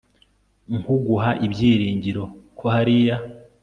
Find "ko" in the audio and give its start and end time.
2.57-2.65